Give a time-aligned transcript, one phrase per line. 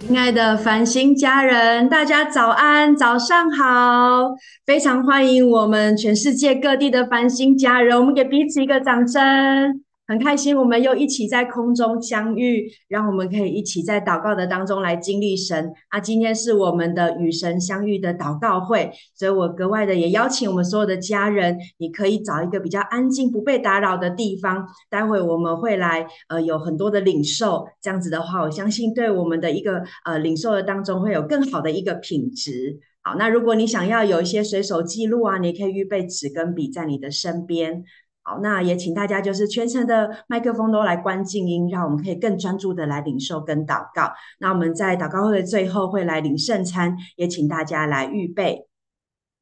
[0.00, 4.34] 亲爱的繁星家人，大家早安，早上好！
[4.64, 9.82] 非常欢迎我们全世界各地的繁星家人，我们给彼此一个掌声。
[10.08, 15.70] 很开心，我们又一起在空中相遇，让我们可以一起在祷告的当中来经历神。
[15.90, 24.66] 啊，今天是我们的与神相遇的祷告会，所以我格外的也邀请我们所有的家人，你可以找一个比较安静、不被打扰的地方。
[24.88, 32.80] 待会我们会来，呃，有很多的领受，这样子的话，我相信对我们的一个呃领受的当中会有更好的一个品质。
[33.02, 37.84] 好，那如果你想要有一些随手记录啊，你可以预备纸跟笔在你的身边。
[38.28, 44.12] 好，那也请大家就是全程的麦克风都来关静音，让我们可以更专注的来领受跟祷告。
[44.38, 48.66] 那我们在祷告会的最后会来领圣餐，也请大家来预备。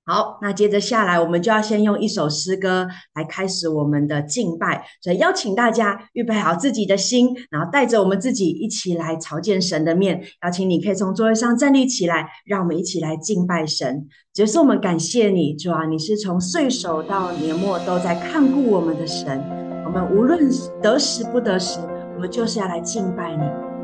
[0.09, 10.23] 好，那接着下来，我们就要先用一首诗歌来开始我们的敬拜，所以邀请大家预备好自己的心，然后带着我们自己一起来朝见神的面。
[10.45, 14.07] 邀请你可以从座位上站立起来，让我们一起来敬拜神。
[14.33, 19.43] 只是我们感谢你，主啊，你是从岁首到年末都在看顾我们的神。
[19.85, 20.49] 我们无论
[20.81, 21.81] 得时不得时，
[22.15, 23.43] 我们就是要来敬拜你、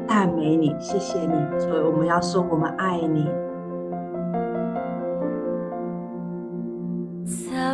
[0.08, 1.60] 赞美你、谢谢你。
[1.60, 3.26] 所以我们要说，我们爱你。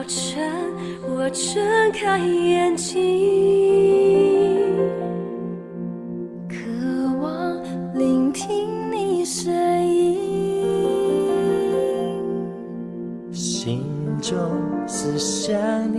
[0.08, 0.40] 晨，
[1.06, 2.96] 我睁开眼睛，
[6.48, 6.56] 渴
[7.20, 9.52] 望聆听你声
[9.86, 10.16] 音，
[13.30, 13.84] 心
[14.22, 14.38] 中
[14.86, 15.54] 思想
[15.94, 15.97] 你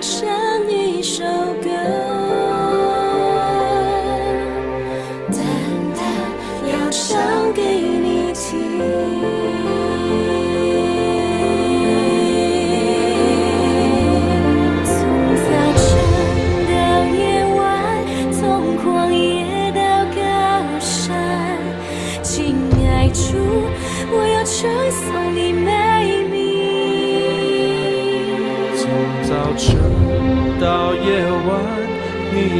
[0.00, 0.28] 像
[0.70, 1.22] 一首
[1.62, 1.79] 歌。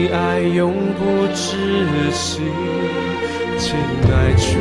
[0.09, 2.41] 爱永不止息
[3.59, 3.77] 请
[4.09, 4.59] 带出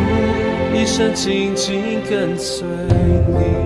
[0.73, 3.58] 一生紧紧跟随你。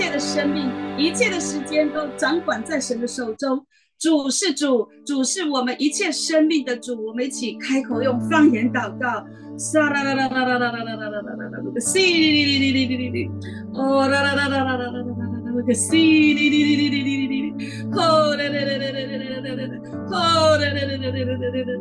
[0.00, 0.64] 一切的生命、
[0.96, 3.66] 一切的时间都掌管在神的手中。
[3.98, 7.06] 主是主，主是我们一切生命的主。
[7.06, 9.22] 我们一起开口，用方言祷告。
[9.58, 13.30] 沙啦啦啦啦啦啦啦啦啦啦啦啦啦，西哩哩哩哩哩哩，
[13.74, 17.52] 哦啦啦啦啦啦啦啦啦啦啦，个西哩哩哩哩哩哩哩，
[17.92, 19.76] 哦啦啦啦啦啦啦啦啦啦，
[20.08, 21.76] 哦啦啦啦啦啦啦啦啦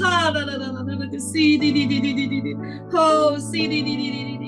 [0.00, 2.56] 啦，啦啦啦啦啦个西哩哩哩哩哩哩，
[2.94, 4.47] 哦西哩哩哩哩哩哩，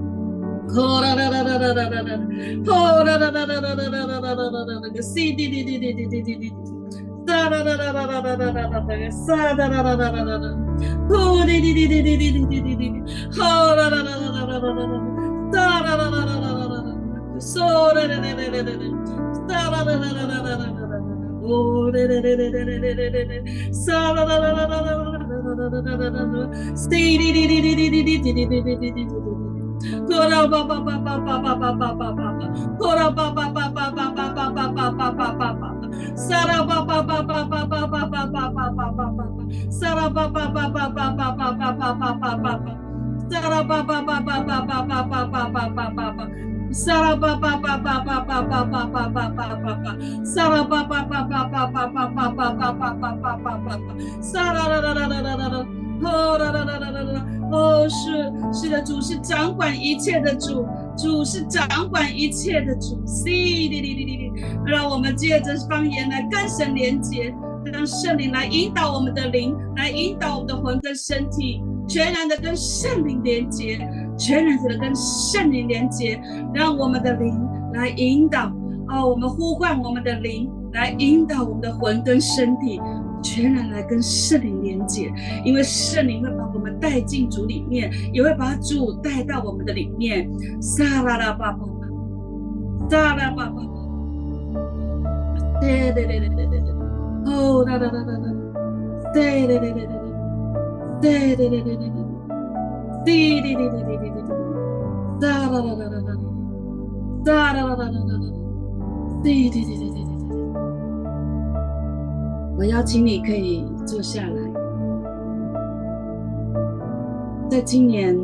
[0.73, 1.01] Oh,
[29.81, 32.41] 滴滴滴滴滴滴滴，拖拉巴巴巴巴巴巴巴巴巴巴，
[32.77, 35.65] 拖拉巴巴巴巴巴巴巴巴巴巴巴巴巴，
[36.15, 39.25] 沙拉巴巴巴巴巴巴巴巴巴巴巴巴巴，
[39.69, 42.71] 沙拉巴巴巴巴巴巴巴巴巴巴巴巴，
[43.29, 46.27] 沙拉巴巴巴巴巴巴巴巴巴巴巴巴巴。
[46.73, 49.91] 沙拉巴巴巴巴巴巴巴巴巴巴巴巴巴，
[50.23, 53.77] 沙拉巴巴巴巴巴巴巴巴巴巴巴巴巴巴巴，
[54.21, 55.65] 沙啦啦啦啦啦啦啦啦，
[57.51, 60.65] 哦，是是的，主是掌管一切的主，
[60.97, 67.33] 主是掌管一切的主，是的的的的的，让我们借着方言来跟神连接，
[67.65, 73.79] 让圣灵来引导我们的灵，来引导我们的魂跟身体，全然的跟圣灵连接。
[74.17, 76.21] 全然的跟圣灵连接，
[76.53, 77.33] 让我们的灵
[77.73, 78.45] 来引导
[78.87, 82.79] 哦，我们呼唤我们的灵来引导我们的魂跟身体，
[83.21, 85.11] 全然来跟圣灵连接，
[85.45, 90.29] 因为圣灵会把我们带进主里面，也会把主带到我们的里面。
[90.61, 91.65] 沙拉拉巴巴，
[92.89, 93.61] 沙拉巴巴，
[95.59, 96.71] 对对对对对对对，
[97.25, 98.25] 哦哒哒哒哒哒，
[99.13, 99.93] 对对对对对
[101.01, 102.01] 对，对对对对对对。
[103.03, 104.29] 滴滴滴滴滴滴滴滴，
[105.19, 105.49] 哒，
[107.25, 108.25] 哒啦啦啦啦啦啦，
[109.23, 110.10] 滴滴滴滴滴滴滴。
[112.61, 114.51] 我邀请你可以坐下来，
[117.49, 118.15] 在今年，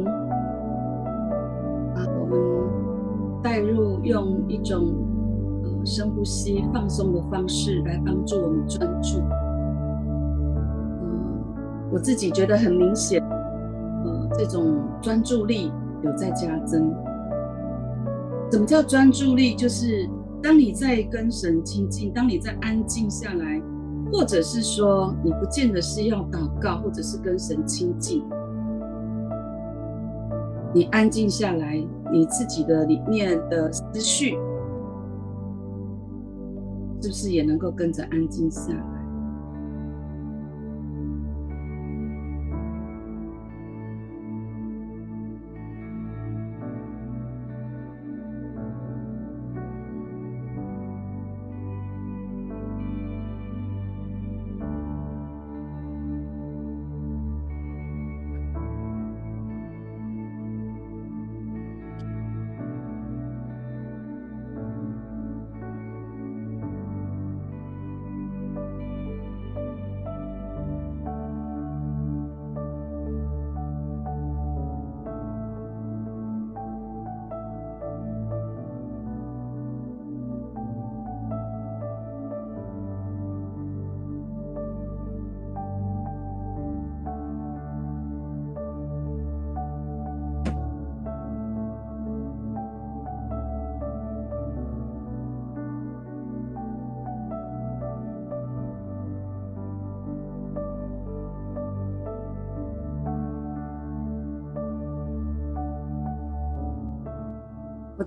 [1.96, 2.38] 把我们
[3.42, 4.94] 带入用一种
[5.64, 9.18] 呃深呼吸放松的方式来帮助我们专注。
[11.02, 13.20] 嗯，我自己觉得很明显。
[13.20, 15.72] 呃这种专注力
[16.04, 16.94] 有在加增。
[18.52, 19.56] 怎么叫专注力？
[19.56, 20.08] 就是
[20.44, 23.60] 当你在跟神亲近，当你在安静下来，
[24.12, 28.24] 或者是说你不见得是要祷告，或者是跟神亲近，
[30.74, 31.76] 你安静下来，
[32.12, 34.38] 你自己的里面的思绪，
[37.02, 38.97] 是不是也能够跟着安静下来？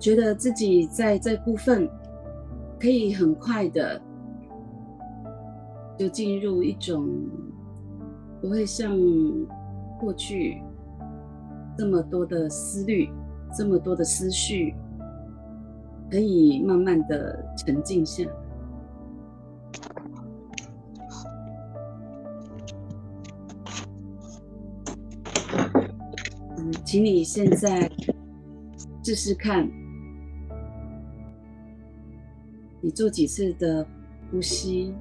[0.01, 1.87] 觉得自己在这部分
[2.79, 4.01] 可以很快的
[5.95, 7.07] 就进入一种
[8.41, 8.97] 不会像
[9.99, 10.59] 过去
[11.77, 13.07] 这么多的思虑、
[13.55, 14.73] 这么多的思绪，
[16.09, 18.23] 可以慢慢的沉静下。
[26.57, 27.89] 嗯，请你现在
[29.03, 29.69] 试试看，
[32.81, 33.87] 你做几次的
[34.31, 34.93] 呼吸，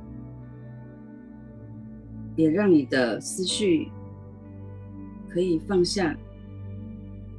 [2.36, 3.90] 也让你的思绪
[5.28, 6.16] 可以放下，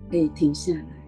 [0.09, 1.00] 可以停下来。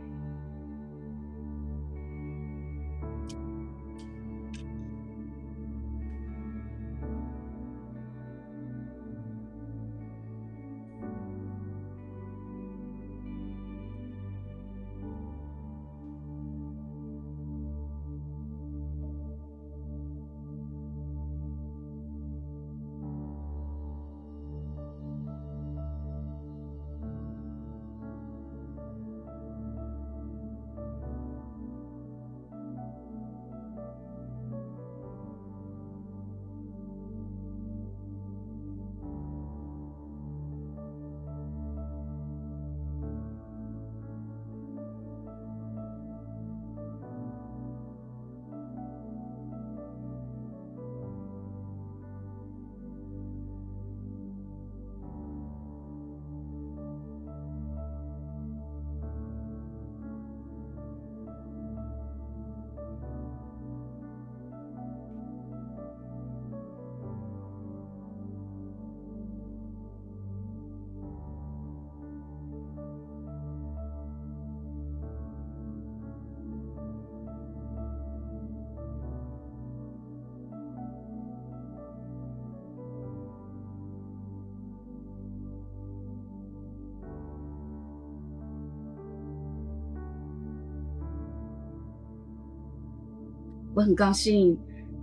[93.76, 94.56] 我很高兴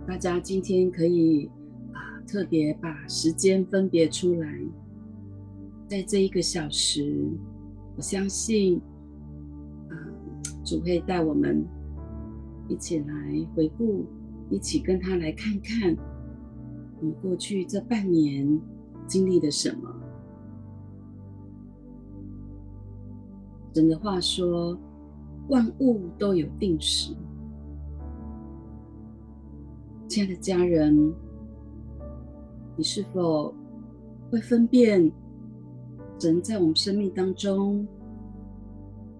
[0.07, 1.45] 大家今天可以
[1.91, 4.61] 啊特别把时间分别出来，
[5.87, 7.29] 在这一个小时，
[7.97, 8.81] 我相信
[9.89, 9.93] 啊
[10.63, 11.65] 主会带我们
[12.69, 14.05] 一起来回顾，
[14.49, 15.93] 一起跟他来看看
[16.99, 18.57] 我们过去这半年
[19.05, 19.93] 经历了什么。
[23.73, 24.79] 神的话说，
[25.49, 27.13] 万物都有定时。
[30.11, 31.15] 亲爱的家人，
[32.75, 33.55] 你是否
[34.29, 35.09] 会分辨
[36.19, 37.87] 神在我们生命当中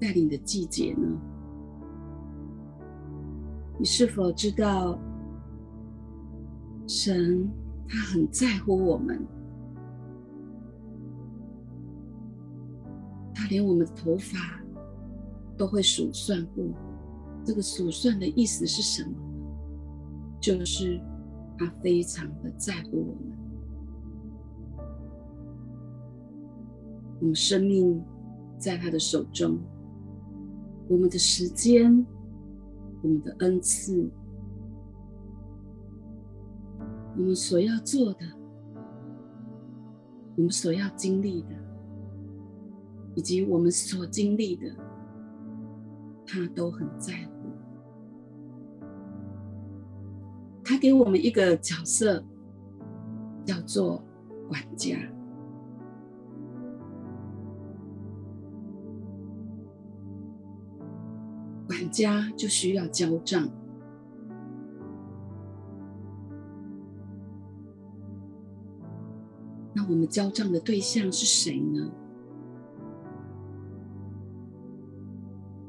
[0.02, 1.08] 带领的季节呢？
[3.80, 5.00] 你是否知道
[6.86, 7.50] 神
[7.88, 9.26] 他很在乎我们？
[13.34, 14.62] 他连我们的头发
[15.56, 16.66] 都会数算过。
[17.46, 19.16] 这个数算的意思是什么？
[20.42, 21.00] 就是
[21.58, 23.38] 他非常的在乎我们，
[27.20, 28.04] 我们生命
[28.58, 29.60] 在他的手中，
[30.90, 32.04] 我们的时间，
[33.04, 34.10] 我们的恩赐，
[37.16, 38.26] 我们所要做的，
[40.36, 41.50] 我们所要经历的，
[43.14, 44.76] 以及我们所经历的，
[46.26, 47.31] 他都很在乎。
[50.64, 52.24] 他给我们一个角色，
[53.46, 54.04] 叫做
[54.48, 54.98] 管家。
[61.68, 63.50] 管家就需要交账。
[69.74, 71.92] 那我们交账的对象是谁呢？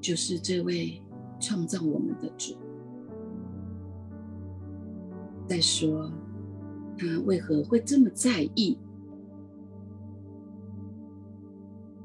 [0.01, 1.01] 就是这位
[1.39, 2.57] 创造我们的主。
[5.47, 6.11] 再说，
[6.97, 8.79] 他为何会这么在意？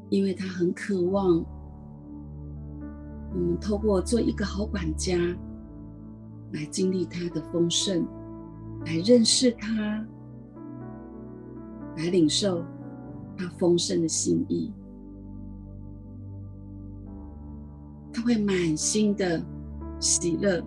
[0.09, 1.43] 因为他很渴望
[3.33, 5.17] 我们透过做一个好管家，
[6.53, 8.05] 来经历他的丰盛，
[8.85, 10.05] 来认识他，
[11.97, 12.63] 来领受
[13.37, 14.71] 他丰盛的心意。
[18.13, 19.45] 他会满心的
[19.99, 20.63] 喜乐，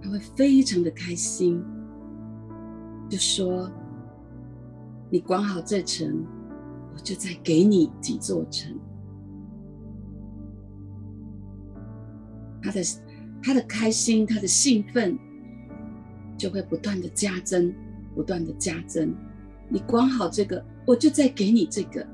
[0.00, 1.64] 他会非常的开心。
[3.08, 3.70] 就说
[5.10, 6.24] ：“你管好这城，
[6.92, 8.76] 我就再给你几座城。”
[12.62, 12.82] 他的
[13.42, 15.16] 他的开心，他的兴奋，
[16.36, 17.72] 就会不断的加增，
[18.14, 19.14] 不断的加增。
[19.68, 22.04] 你管好这个，我就再给你这个。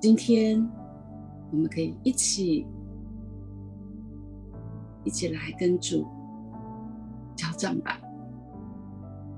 [0.00, 0.66] 今天
[1.50, 2.66] 我们可以一起
[5.04, 6.06] 一起来跟主
[7.36, 8.00] 交账吧，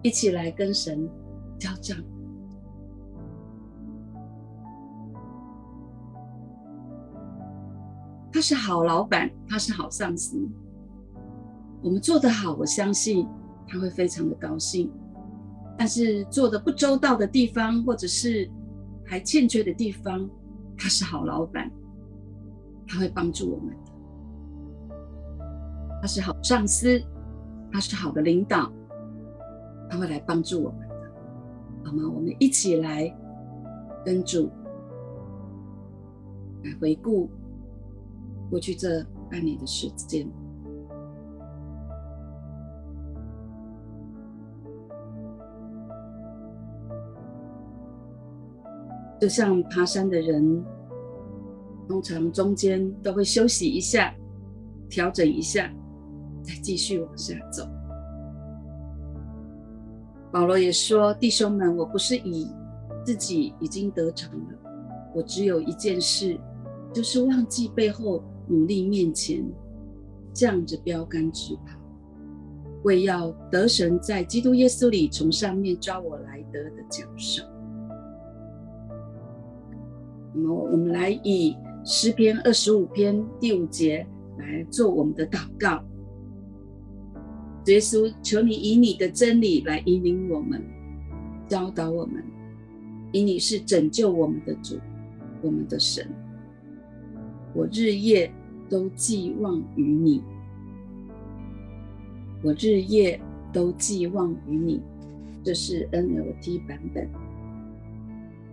[0.02, 1.08] 一起来跟神
[1.58, 1.96] 交账。
[8.32, 10.38] 他是好老板，他是好上司。
[11.82, 13.26] 我们做得好，我相信
[13.66, 14.92] 他会非常的高兴。
[15.78, 18.50] 但是做得不周到的地方，或者是
[19.04, 20.28] 还欠缺的地方，
[20.76, 21.70] 他是好老板，
[22.86, 23.76] 他会帮助我们的。
[26.00, 27.02] 他是好上司，
[27.72, 28.70] 他是好的领导，
[29.90, 30.94] 他会来帮助我们的，
[31.84, 32.02] 好吗？
[32.14, 33.12] 我们一起来
[34.04, 34.50] 跟主
[36.62, 37.28] 来回顾
[38.50, 40.28] 过去这半年的时间。
[49.18, 50.62] 就像爬山的人，
[51.88, 54.14] 通常中间都会休息一下，
[54.88, 55.72] 调整一下，
[56.42, 57.66] 再继续往下走。
[60.32, 62.50] 保罗也说：“弟兄们，我不是以
[63.04, 64.58] 自己已经得偿了，
[65.14, 66.38] 我只有一件事，
[66.92, 69.42] 就是忘记背后，努力面前，
[70.34, 71.78] 向着标杆直跑，
[72.82, 77.46] 为要得神在基督耶稣里从上面召我来得的奖赏。”
[80.34, 81.56] 那么，我们来以
[81.88, 84.04] 诗篇二十五篇第五节
[84.38, 85.84] 来做我们的祷告。
[87.66, 90.60] 耶稣，求你以你的真理来引领我们，
[91.46, 92.24] 教导我们，
[93.12, 94.80] 以你是拯救我们的主，
[95.40, 96.04] 我们的神。
[97.54, 98.32] 我日夜
[98.68, 100.24] 都寄望于你，
[102.42, 103.20] 我日夜
[103.52, 104.82] 都寄望于你。
[105.44, 107.08] 这是 NLT 版本。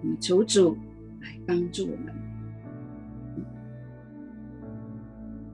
[0.04, 0.78] 我们求主。
[1.22, 2.14] 来帮助我们，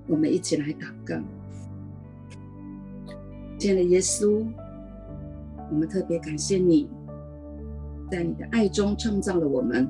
[0.10, 1.16] 我们一起来祷告。
[3.60, 4.44] 亲爱的耶稣，
[5.70, 6.90] 我们特别感谢你，
[8.10, 9.88] 在你的爱中创造了我们。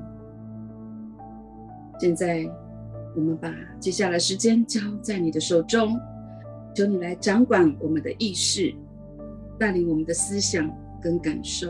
[1.98, 2.44] 现在，
[3.16, 5.98] 我们把接下来时间交在你的手中，
[6.74, 8.74] 求你来掌管我们的意识，
[9.58, 11.68] 带领我们的思想跟感受。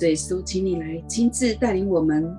[0.00, 2.36] 耶稣，请你来亲自带领我们，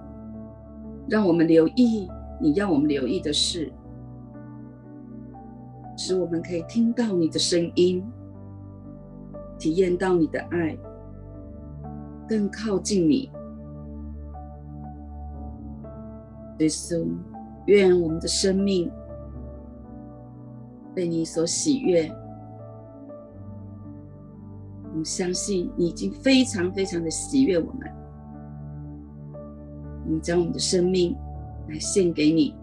[1.07, 2.07] 让我们留意
[2.41, 3.71] 你要我们留意的事，
[5.97, 8.03] 使我们可以听到你的声音，
[9.57, 10.77] 体验到你的爱，
[12.27, 13.31] 更靠近你。
[16.59, 17.07] 耶稣，
[17.65, 18.91] 愿我们的生命
[20.93, 22.09] 被你所喜悦。
[24.83, 27.91] 我们相信你已经非常非常的喜悦我们，
[30.05, 31.13] 我们将我们的生命
[31.67, 32.55] 来献给你，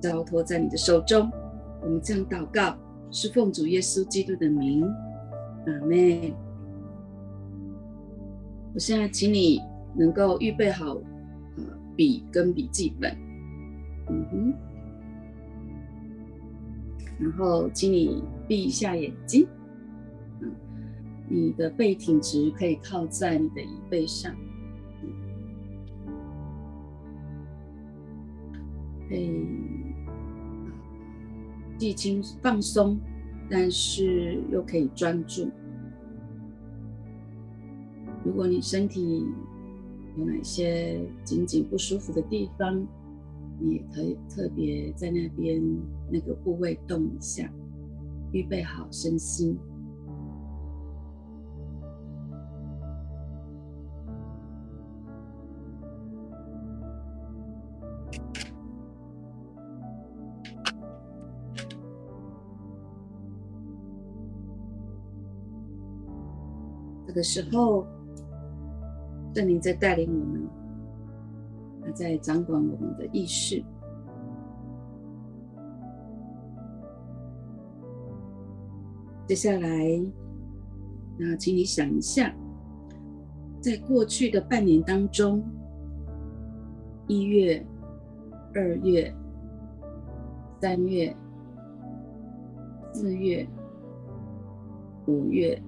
[0.00, 1.30] 交托在你的手中。
[1.82, 2.76] 我们这样祷告，
[3.10, 4.82] 是奉主耶稣基督的名，
[5.66, 6.34] 阿门。
[8.74, 9.60] 我现在请你
[9.96, 10.94] 能够预备好
[11.56, 11.64] 呃
[11.96, 13.16] 笔跟笔记本，
[14.08, 14.54] 嗯哼，
[17.18, 19.46] 然后请你闭一下眼睛。
[20.40, 20.52] 嗯。
[21.30, 24.34] 你的背挺直，可以靠在你的椅背上，
[29.06, 29.30] 可以
[31.78, 32.98] 既轻放松，
[33.48, 35.48] 但是又可以专注。
[38.24, 39.24] 如果你身体
[40.16, 42.84] 有哪些紧紧不舒服的地方，
[43.60, 45.62] 你也可以特别在那边
[46.10, 47.50] 那个部位动一下，
[48.32, 49.56] 预备好身心。
[67.18, 67.84] 的时候，
[69.34, 70.48] 圣灵在带领我们，
[71.84, 73.60] 他在掌管我们的意识。
[79.26, 80.00] 接下来，
[81.18, 82.32] 那请你想一下，
[83.60, 85.42] 在过去的半年当中，
[87.08, 87.66] 一月、
[88.54, 89.12] 二月、
[90.60, 91.16] 三月、
[92.92, 93.44] 四月、
[95.08, 95.60] 五月。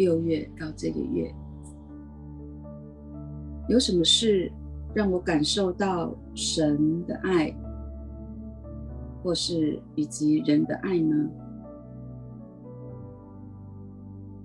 [0.00, 1.30] 六月到这个月，
[3.68, 4.50] 有什么事
[4.94, 7.54] 让我感受到神的爱，
[9.22, 11.28] 或是以及人的爱呢？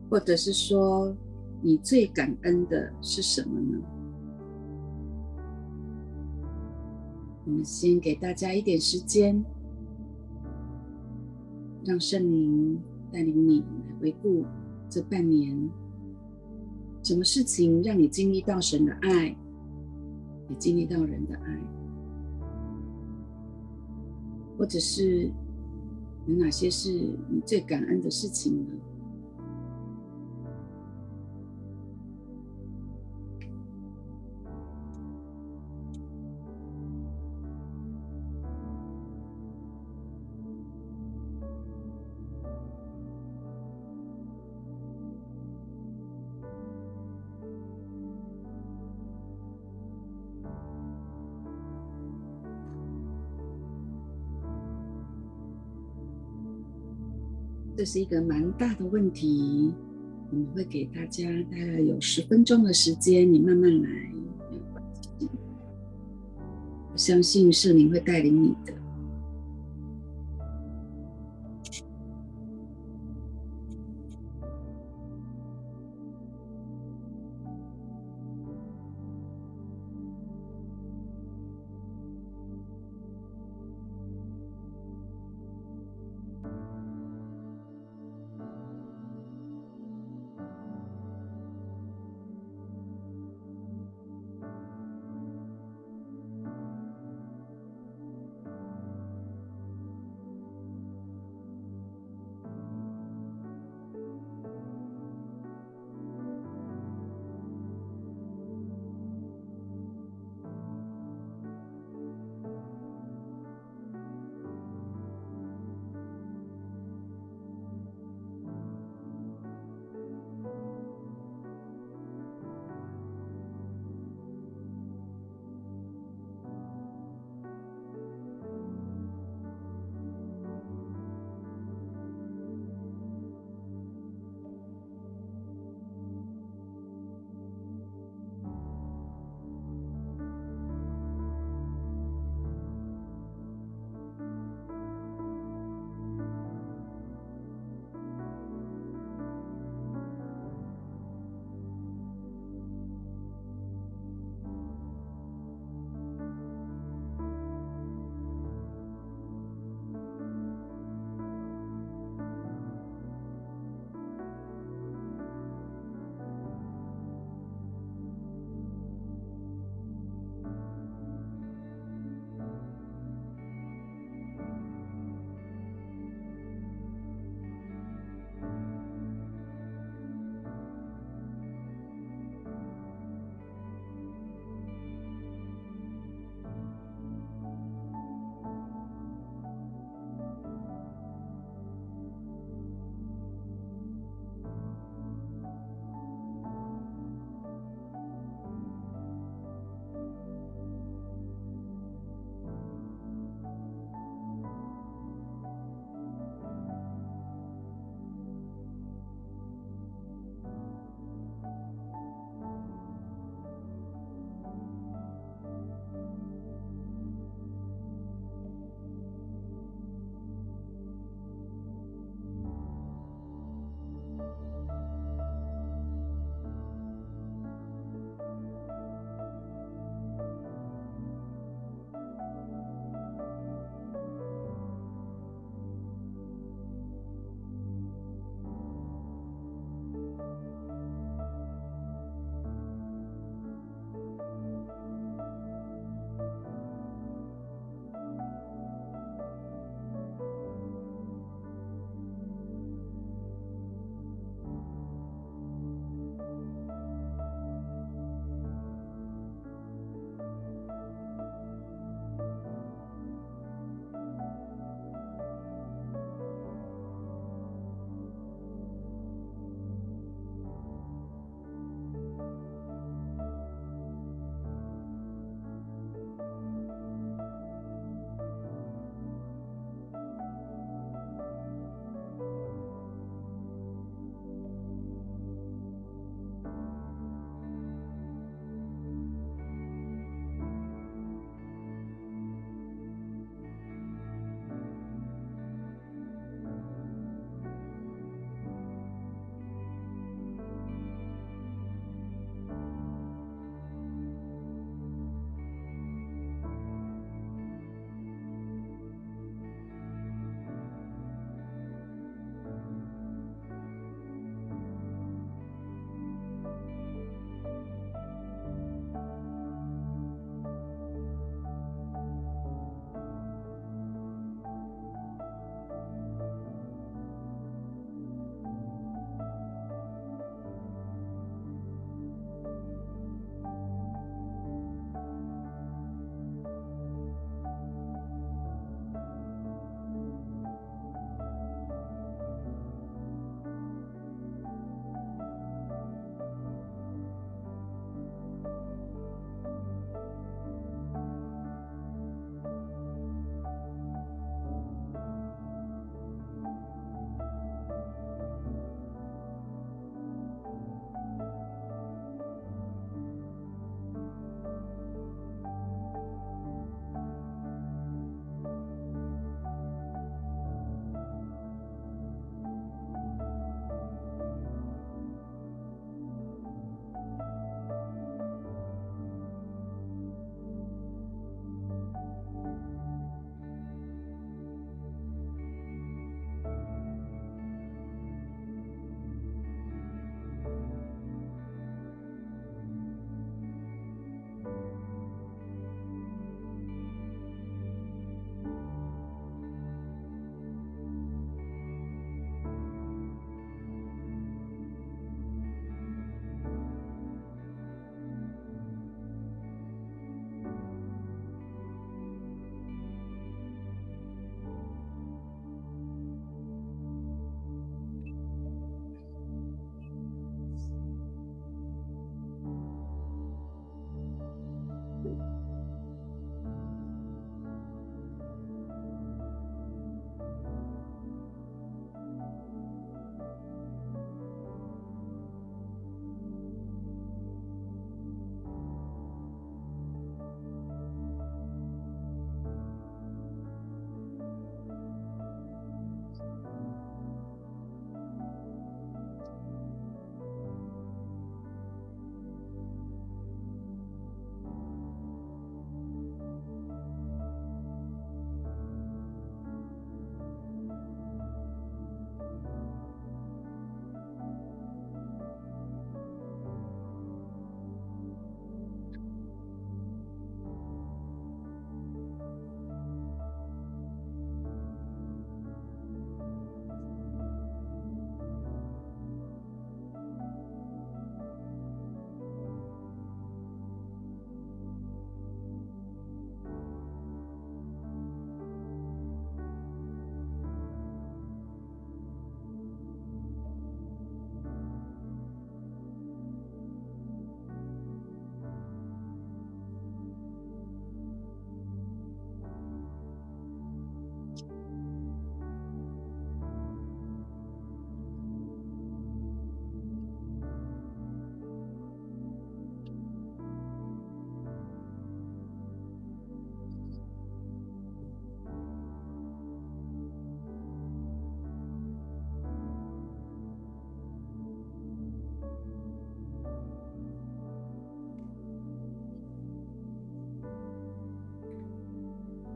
[0.10, 1.16] 或者是说，
[1.62, 3.80] 你最感恩的是什么呢？
[7.46, 9.42] 我们先给大家一点时间，
[11.86, 12.78] 让圣灵
[13.10, 14.44] 带领你来回顾
[14.90, 15.70] 这半年，
[17.04, 19.28] 什么事情让你经历到神的爱，
[20.50, 21.60] 也经历到人的爱，
[24.58, 25.32] 或者是
[26.28, 26.92] 有哪些是
[27.30, 28.74] 你最感恩的事情呢？
[57.86, 59.72] 这是一个蛮大的问题，
[60.32, 63.90] 我们会给大家大概有十分钟的时间，你慢慢来，
[64.52, 64.84] 没关
[65.20, 65.30] 系。
[66.92, 68.74] 我相信圣灵会带领你的。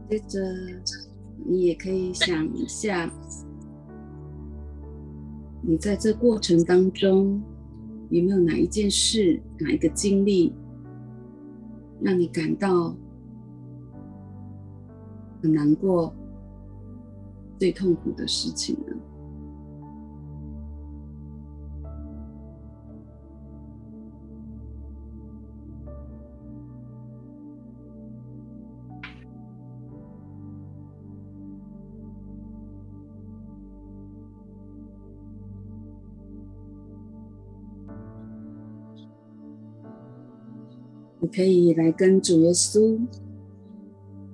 [0.09, 0.39] 接着，
[1.45, 3.07] 你也可以想一下，
[5.61, 7.39] 你在这过程当中
[8.09, 10.51] 有没有哪一件事、哪一个经历，
[12.01, 12.95] 让你感到
[15.43, 16.11] 很难过、
[17.59, 18.95] 最痛苦的事情呢？
[41.31, 42.99] 可以来跟主耶稣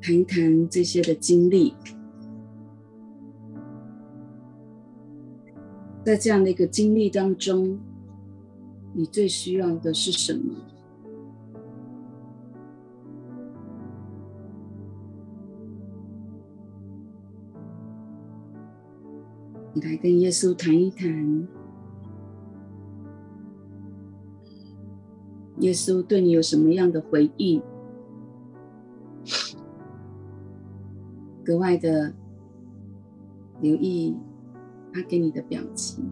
[0.01, 1.73] 谈一谈这些的经历，
[6.03, 7.77] 在这样的一个经历当中，
[8.93, 10.53] 你最需要的是什么？
[19.73, 21.64] 你来跟耶稣谈一谈。
[25.65, 27.60] 耶稣对你有什么样的回应？
[31.43, 32.13] 格外的
[33.62, 34.15] 留意
[34.93, 36.06] 他给你的表情，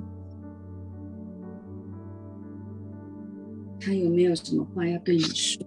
[3.80, 5.64] 他有没有什么话要对你说？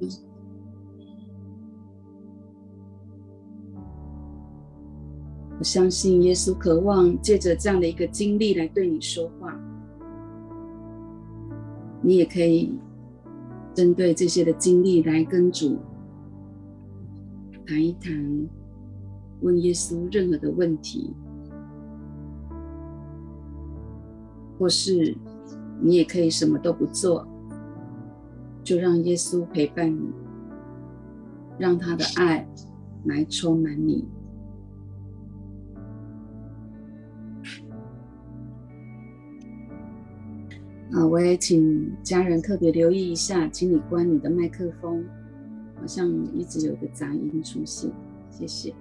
[5.61, 9.57] 我相信耶稣渴望借着这样的一个经历来对你说话，
[12.03, 12.77] 你也可以。
[13.77, 15.77] 针对这些的经历来跟主
[17.67, 18.49] 谈一谈，
[19.43, 21.13] 问耶稣任何的问题，
[24.59, 25.15] 或是
[25.79, 27.29] 你也可以什么都不做，
[28.65, 30.11] 就让耶稣陪伴你，
[31.59, 32.49] 让他的爱
[33.05, 34.09] 来充满你。
[40.97, 45.05] 啊，我也请家人特别留意一下，请你关你的麦克风，
[45.75, 47.91] 好像一直有个杂音出现，
[48.31, 48.75] 谢谢。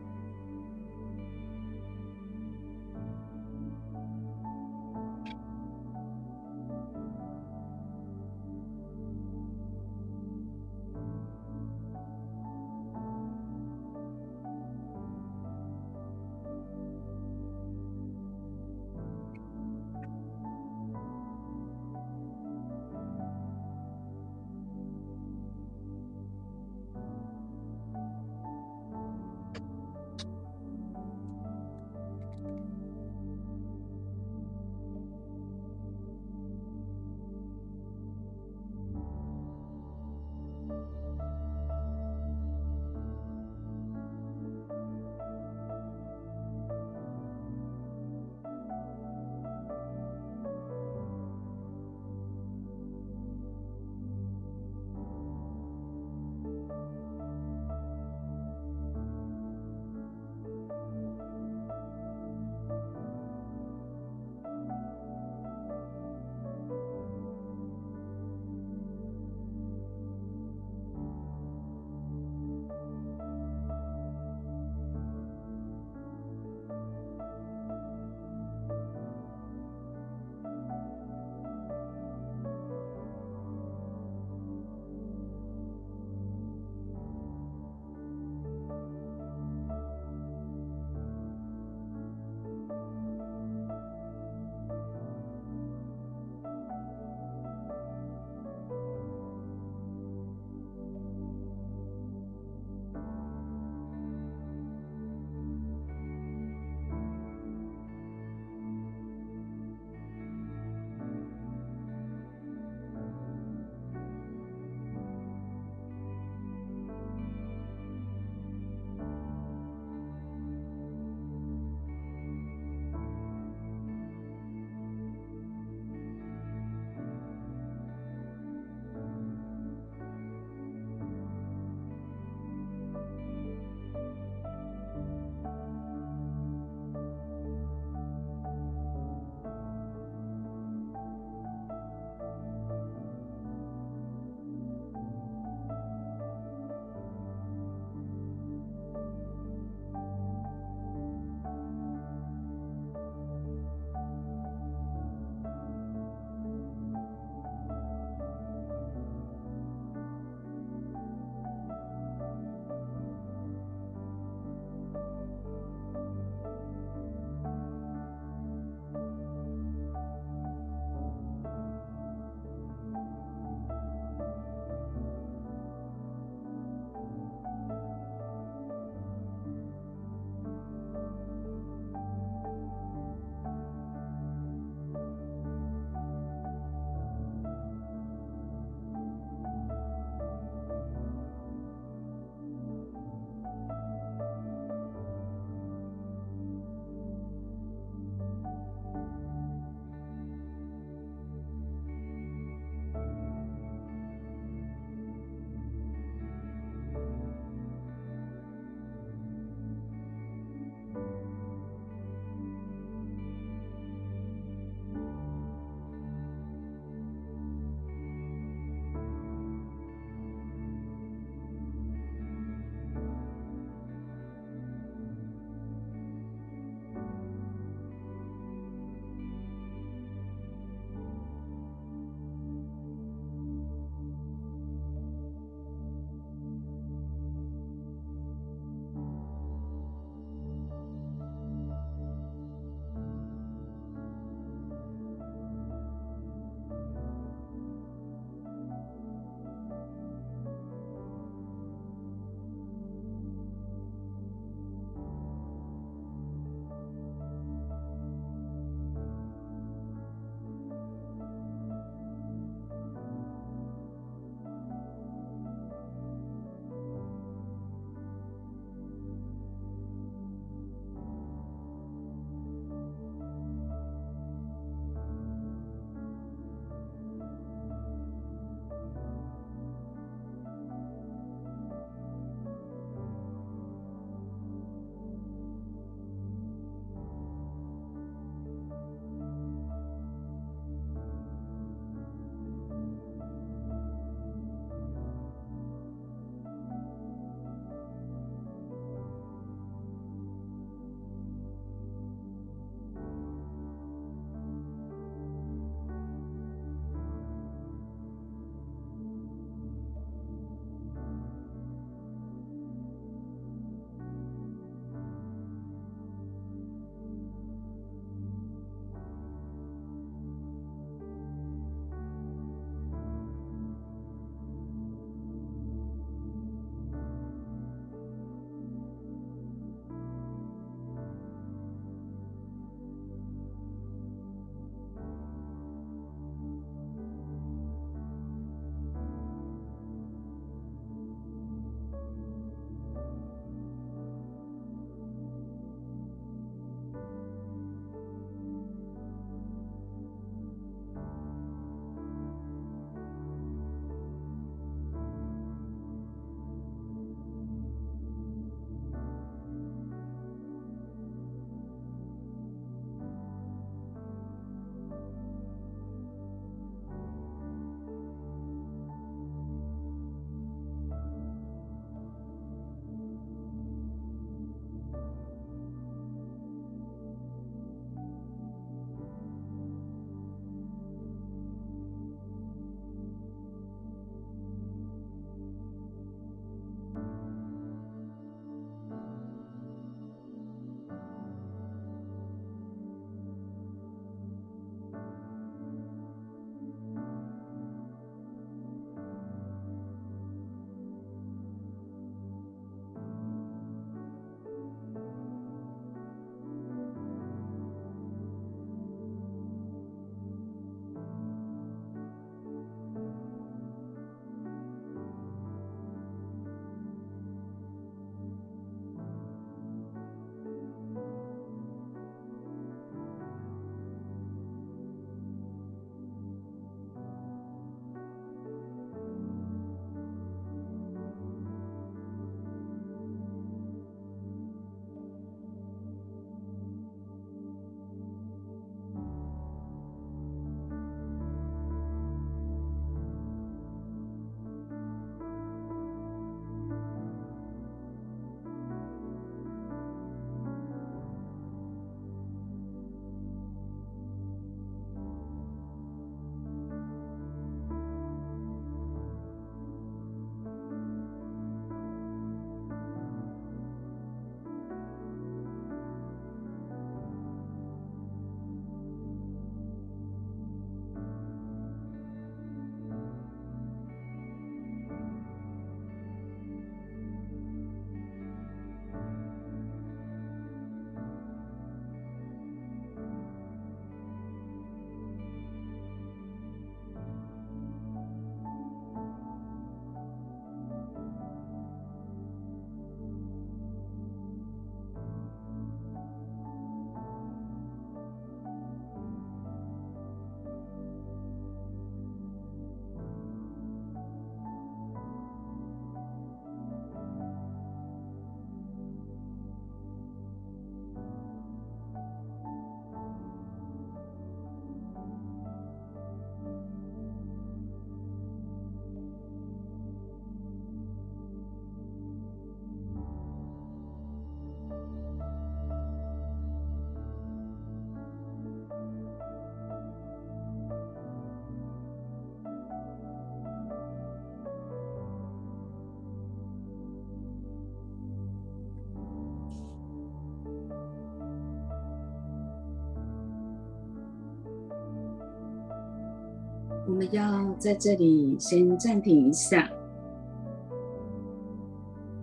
[546.88, 549.70] 我们要在这里先暂停一下。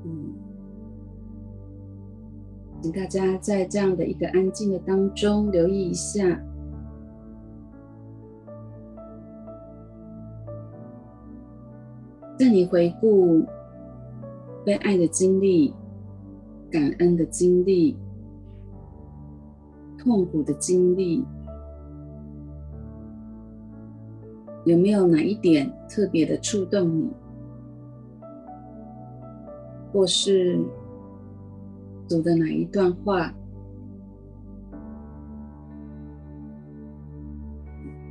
[0.04, 0.32] 嗯，
[2.80, 6.24] 请大家在这样的一个安静的当中留意一下，
[12.38, 13.44] 在你回顾
[14.64, 15.74] 被爱的经历、
[16.70, 17.96] 感恩的经历、
[19.98, 21.24] 痛苦的经历。
[24.64, 27.10] 有没有哪一点特别的触动你，
[29.92, 30.60] 或是
[32.08, 33.34] 读的哪一段话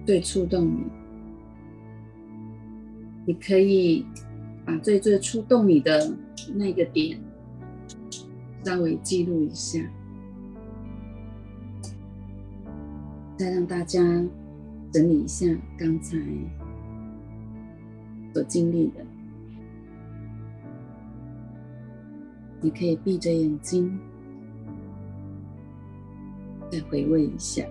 [0.06, 0.84] 最触动你？
[3.26, 4.06] 你可以
[4.66, 6.14] 把最最触动你的
[6.54, 7.18] 那个点
[8.66, 9.80] 稍微记录一下，
[13.38, 14.02] 再让大家。
[14.92, 15.46] 整理一下
[15.78, 16.18] 刚才
[18.34, 19.06] 所经历的，
[22.60, 23.98] 你可以闭着眼睛，
[26.70, 27.64] 再回味一下。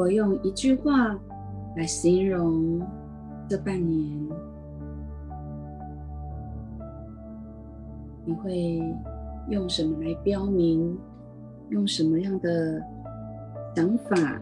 [0.00, 1.14] 果用一句话
[1.76, 2.80] 来形容
[3.46, 4.28] 这半年，
[8.24, 8.82] 你会
[9.50, 10.98] 用什么来标明？
[11.68, 12.82] 用什么样的
[13.76, 14.40] 想法？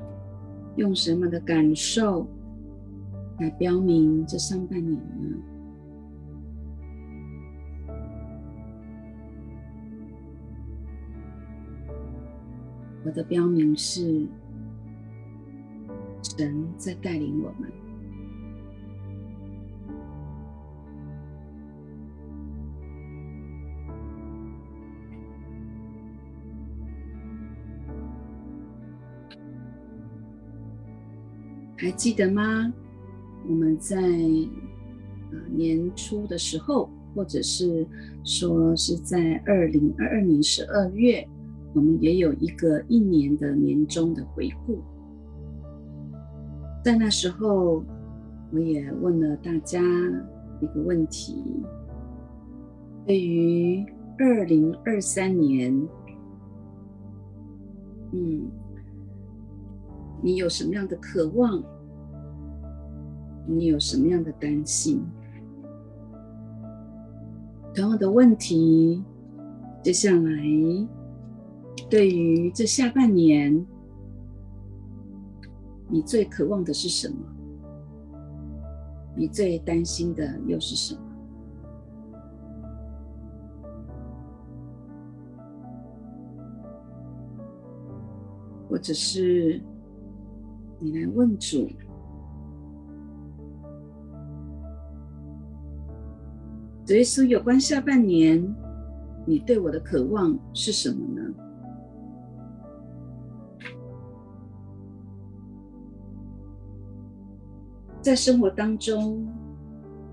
[0.76, 2.24] 用什么的感受
[3.40, 5.36] 来标明这上半年呢？
[13.04, 14.24] 我的标明是。
[16.22, 17.70] 神在带领我们，
[31.76, 32.72] 还记得吗？
[33.48, 33.96] 我们在
[35.50, 37.86] 年初的时候，或者是
[38.24, 41.26] 说是在二零二二年十二月，
[41.74, 44.82] 我们也有一个一年的年终的回顾。
[46.88, 47.84] 在那时候，
[48.50, 49.78] 我也问了大家
[50.58, 51.36] 一个问题：
[53.04, 53.84] 对于
[54.18, 55.70] 二零二三年，
[58.12, 58.50] 嗯，
[60.22, 61.62] 你有什么样的渴望？
[63.46, 65.02] 你有什么样的担心？
[67.74, 69.04] 同样的问题，
[69.82, 70.42] 接下来
[71.90, 73.66] 对于这下半年。
[75.88, 77.16] 你最渴望的是什么？
[79.16, 81.00] 你最担心的又是什么？
[88.68, 89.60] 或者是
[90.78, 91.66] 你来问主，
[96.84, 98.54] 主耶稣，有关下半年，
[99.26, 101.34] 你对我的渴望是什么呢？
[108.00, 109.26] 在生活当中，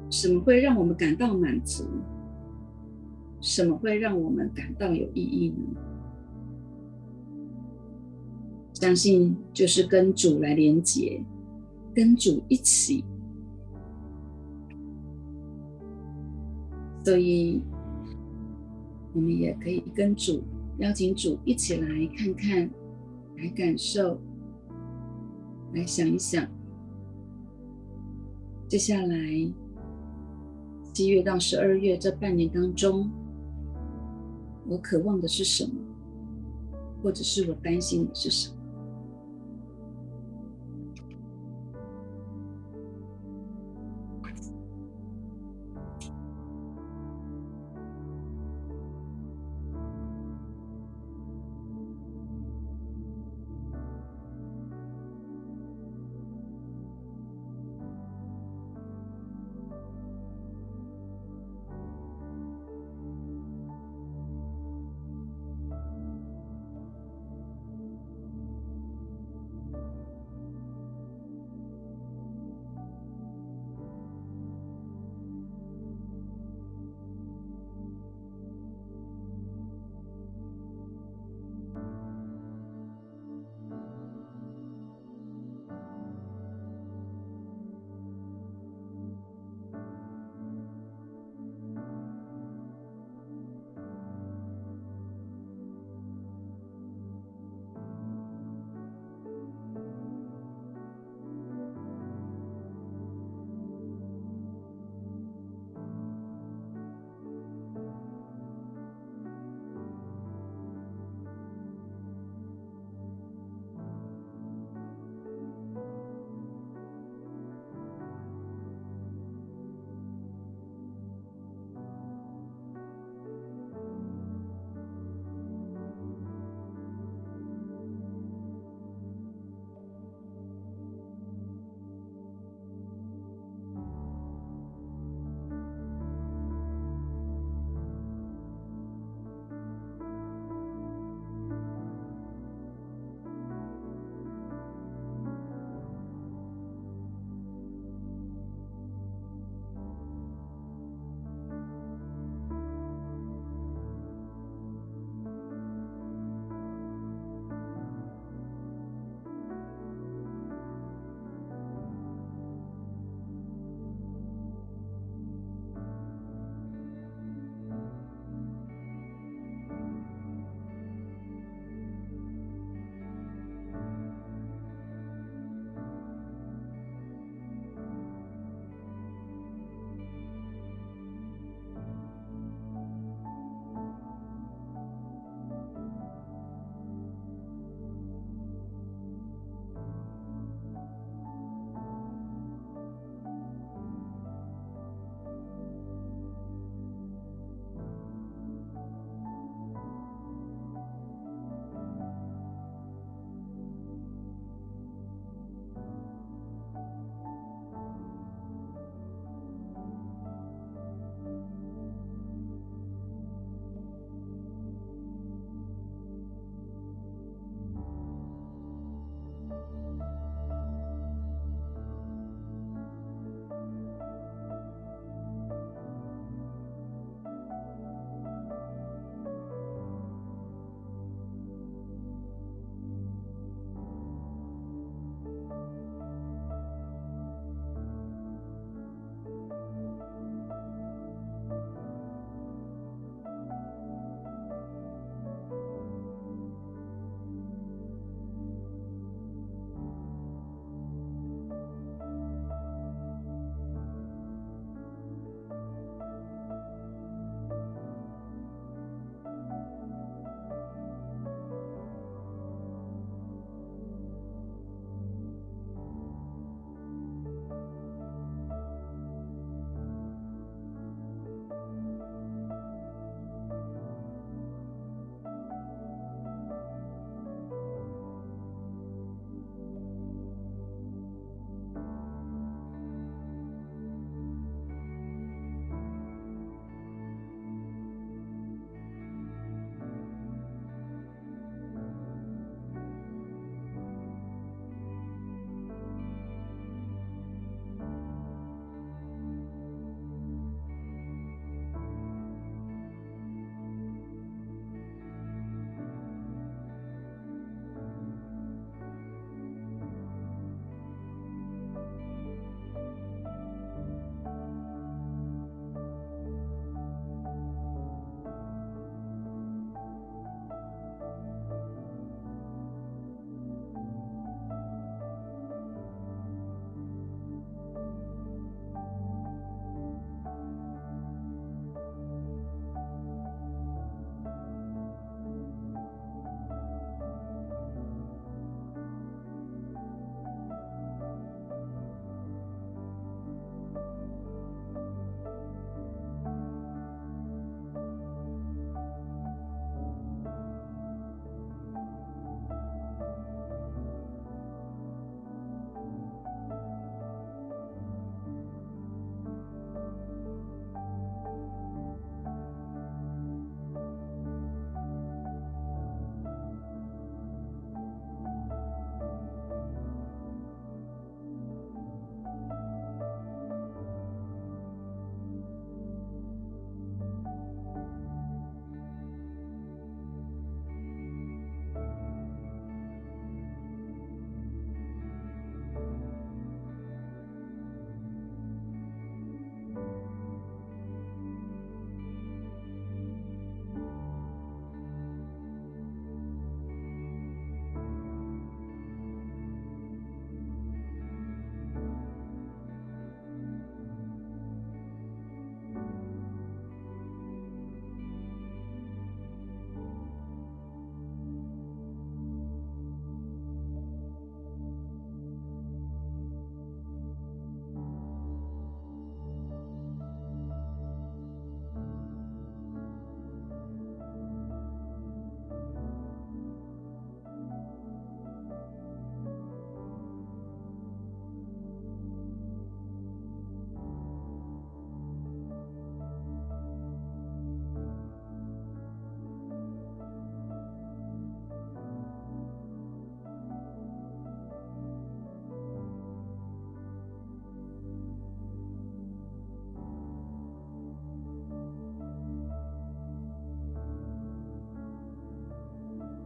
[0.09, 1.85] 什么会让我们感到满足？
[3.41, 5.79] 什么会让我们感到有意义呢？
[8.73, 11.23] 相信就是跟主来连结，
[11.93, 13.05] 跟主一起。
[17.03, 17.61] 所以，
[19.13, 20.43] 我们也可以跟主
[20.79, 22.69] 邀请主一起来看看，
[23.37, 24.19] 来感受，
[25.73, 26.45] 来想一想。
[28.67, 29.15] 接下来，
[30.91, 33.09] 七月到十二月这半年当中，
[34.67, 35.71] 我渴望的是什么，
[37.03, 38.54] 或者是我担心的是什么？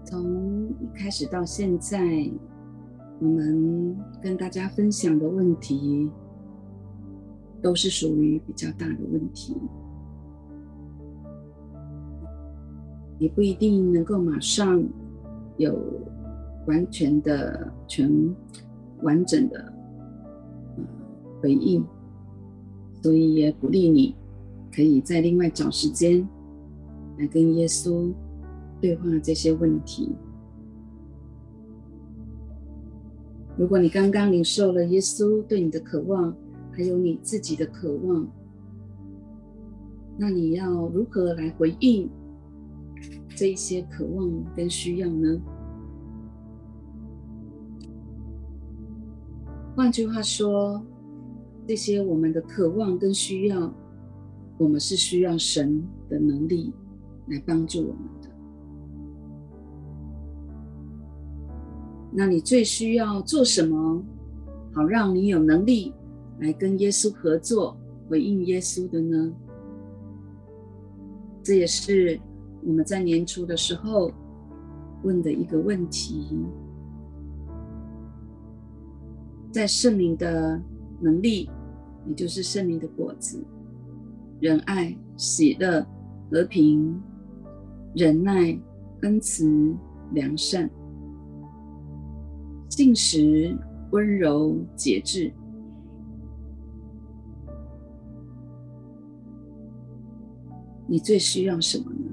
[0.09, 1.99] 从一开始到现在，
[3.19, 6.09] 我们跟大家分享的问题，
[7.61, 9.55] 都是属于比较大的问题，
[13.19, 14.83] 也不一定能够马上
[15.57, 15.79] 有
[16.65, 18.11] 完全的、全
[19.03, 19.71] 完整的
[21.39, 21.85] 回应，
[23.03, 24.15] 所以也鼓励你，
[24.73, 26.27] 可以再另外找时间
[27.19, 28.11] 来跟耶稣。
[28.81, 30.15] 对话这些问题。
[33.57, 36.33] 如果你刚刚领受了耶稣对你的渴望，
[36.71, 38.25] 还有你自己的渴望，
[40.17, 42.09] 那你要如何来回应
[43.35, 45.41] 这一些渴望跟需要呢？
[49.75, 50.81] 换句话说，
[51.67, 53.73] 这些我们的渴望跟需要，
[54.57, 56.73] 我们是需要神的能力
[57.27, 58.18] 来帮助我们。
[62.11, 64.03] 那你最需要做什么，
[64.73, 65.93] 好让你有能力
[66.39, 67.77] 来跟耶稣合作，
[68.09, 69.31] 回应耶稣的呢？
[71.43, 72.19] 这也是
[72.63, 74.11] 我们在年初的时候
[75.03, 76.35] 问的一个问题。
[79.51, 80.61] 在圣灵的
[81.01, 81.49] 能力，
[82.07, 83.43] 也就是圣灵的果子，
[84.39, 85.85] 仁爱、喜乐、
[86.29, 87.01] 和平、
[87.95, 88.59] 忍耐、
[89.01, 89.75] 恩慈、
[90.13, 90.69] 良善。
[92.79, 93.53] 信实、
[93.91, 95.33] 温柔、节制，
[100.87, 102.09] 你最需要什么呢？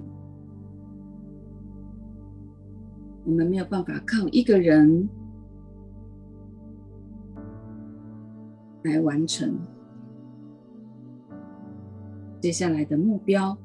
[3.24, 5.08] 我们没有办法靠一个人
[8.82, 9.56] 来完成
[12.40, 13.56] 接下来的目标，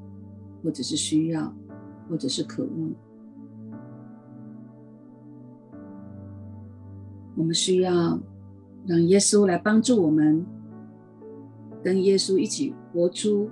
[0.64, 1.52] 或者是需要，
[2.08, 3.11] 或者是渴望。
[7.42, 8.20] 我们需要
[8.86, 10.46] 让耶稣来帮助我们，
[11.84, 13.50] 跟耶稣一起活出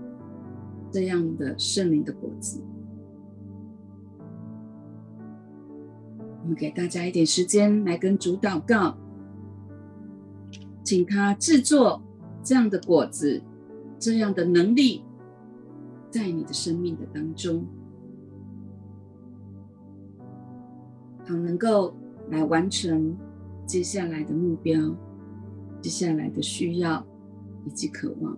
[0.92, 2.62] 这样的圣灵的果子。
[6.44, 8.96] 我们给大家一点时间来跟主祷告，
[10.84, 12.00] 请他制作
[12.44, 13.42] 这样的果子，
[13.98, 15.04] 这样的能力，
[16.12, 17.66] 在你的生命的当中，
[21.26, 21.96] 好能够
[22.30, 23.18] 来完成。
[23.70, 24.98] 接下来的目标，
[25.80, 27.06] 接下来的需要
[27.68, 28.36] 以及渴望。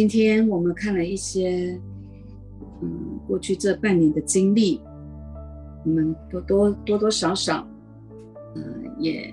[0.00, 1.78] 今天我们看了一些，
[2.80, 4.80] 嗯，过去这半年的经历，
[5.84, 7.68] 我们多多多多少少，
[8.56, 9.30] 嗯，也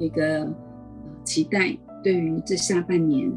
[0.00, 0.52] 一个
[1.22, 3.32] 期待，对于这下半年，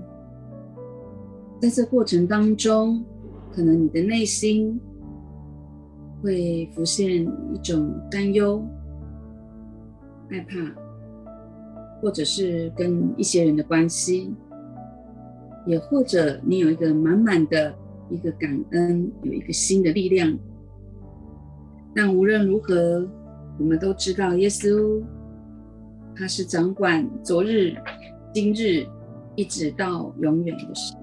[1.62, 3.06] 在这过程当中，
[3.52, 4.82] 可能你的内心
[6.24, 7.22] 会浮现
[7.54, 8.66] 一种担忧、
[10.28, 10.56] 害怕，
[12.02, 14.34] 或者是跟一些人的关系。
[15.66, 17.74] 也或者你有一个满满的
[18.10, 20.38] 一个感恩，有一个新的力量。
[21.94, 23.08] 但无论如何，
[23.60, 25.02] 我们都知道耶稣
[26.16, 27.76] 他是掌管昨日、
[28.34, 28.86] 今日，
[29.36, 30.98] 一直到永远的神。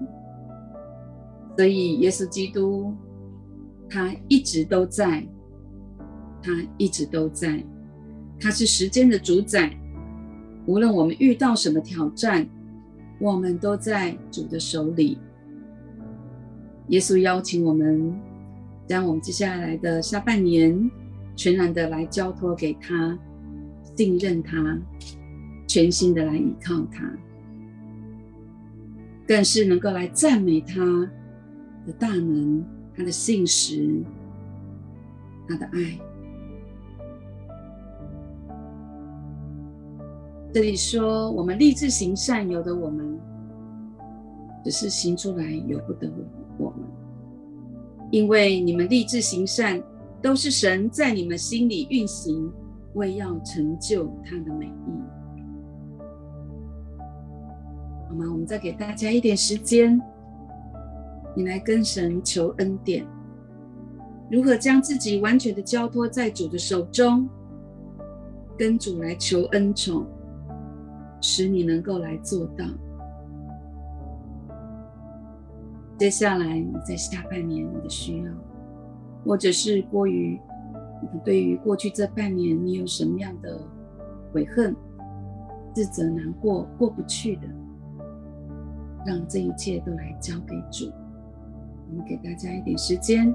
[1.57, 2.93] 所以，耶稣基督
[3.89, 5.27] 他一直都在，
[6.41, 7.63] 他一直都在，
[8.39, 9.77] 他是时间的主宰。
[10.65, 12.47] 无论我们遇到什么挑战，
[13.19, 15.17] 我们都在主的手里。
[16.87, 18.19] 耶稣邀请我们，
[18.87, 20.89] 将我们接下来的下半年，
[21.35, 23.17] 全然的来交托给他，
[23.95, 24.79] 信任他，
[25.67, 27.07] 全心的来依靠他，
[29.27, 30.83] 更是能够来赞美他
[31.85, 32.65] 的大能，
[32.95, 34.01] 他的信实，
[35.47, 36.08] 他的爱。
[40.51, 43.05] 这里说，我们立志行善，由得我们；
[44.63, 46.11] 只是行出来，由不得
[46.57, 46.79] 我们。
[48.09, 49.79] 因为你们立志行善，
[50.23, 52.51] 都是神在你们心里运行，
[52.95, 54.89] 为要成就他的美意。
[58.09, 58.25] 好吗？
[58.31, 60.01] 我们再给大家一点时间，
[61.35, 63.05] 你来跟神求恩典，
[64.31, 67.29] 如何将自己完全的交托在主的手中，
[68.57, 70.07] 跟主来求恩宠。
[71.21, 72.65] 使你能够来做到。
[75.97, 78.31] 接下来，你在下半年你的需要，
[79.25, 80.39] 或者是过于
[81.13, 83.59] 你对于过去这半年你有什么样的
[84.31, 84.73] 悔恨、
[85.73, 87.47] 自责、难过、过不去的，
[89.05, 90.89] 让这一切都来交给主。
[91.89, 93.33] 我们给大家一点时间，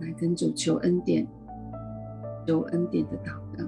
[0.00, 1.24] 来跟主求恩典，
[2.44, 3.64] 求恩典的祷告。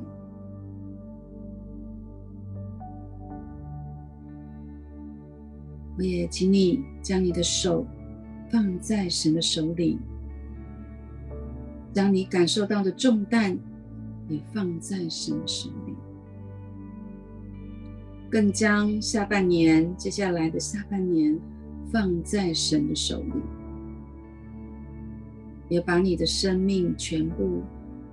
[5.97, 7.87] 我也请你将你的手
[8.51, 9.99] 放在神的手里，
[11.93, 13.59] 将你感受到的重担
[14.29, 15.95] 也放在神的手里，
[18.31, 21.39] 更将下半年，接下来的下半年
[21.93, 23.43] 放在神的手里，
[25.69, 27.63] 也把你的生命全部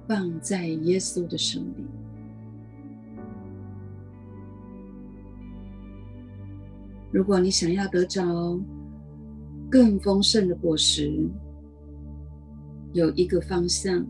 [0.08, 1.86] 放在耶稣的手里。
[7.18, 8.24] 如果你想要得着
[9.72, 11.28] 更丰盛的果实，
[12.94, 14.06] 有一个方向，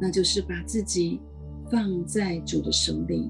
[0.00, 1.20] 那就是把自己
[1.68, 3.28] 放在主的手里，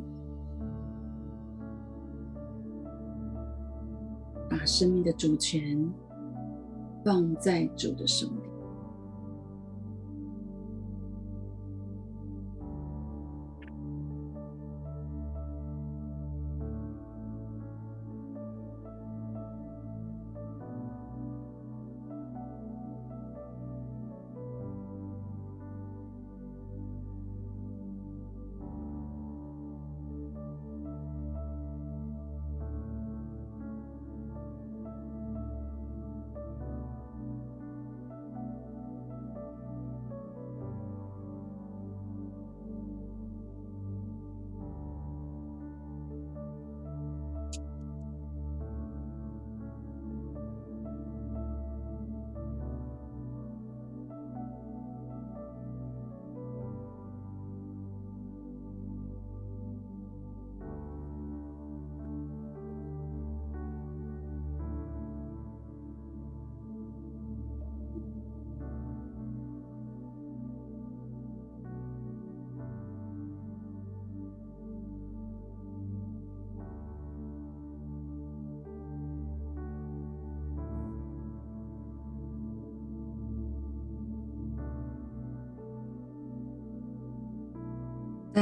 [4.50, 5.90] 把生命的主权
[7.02, 8.49] 放在主的手里。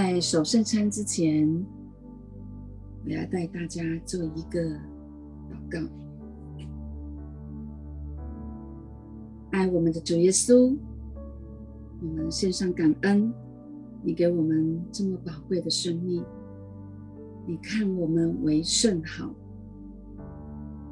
[0.00, 1.44] 在守圣餐之前，
[3.04, 4.62] 我要带大家做一个
[5.50, 5.80] 祷告。
[9.50, 10.76] 爱我们的主耶稣，
[12.00, 13.34] 我们献上感恩，
[14.04, 16.24] 你给我们这么宝贵的生命，
[17.44, 19.34] 你看我们为甚好，